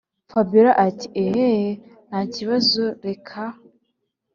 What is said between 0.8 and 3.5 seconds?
ati “eehhh ntakibazo reka